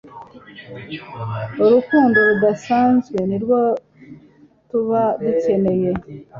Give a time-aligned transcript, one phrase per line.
[1.63, 3.59] Urukundo Rudasanzwe nirwo
[4.69, 5.89] tuba dukeneye